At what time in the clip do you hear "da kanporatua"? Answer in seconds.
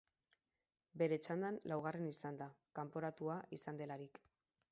2.41-3.35